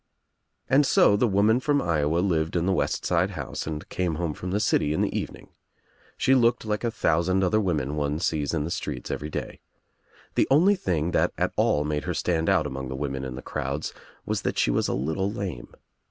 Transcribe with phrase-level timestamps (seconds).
[0.67, 4.33] And so the woman from Iowa lived in the west side house and came home
[4.33, 5.49] from the city in the evening.
[6.17, 9.59] She looked like a thousand other women one sees In the streets every day.
[10.33, 13.43] The only thing that at all made her stand out among the women in the
[13.43, 13.93] crowds
[14.25, 15.71] was that she was a little lame.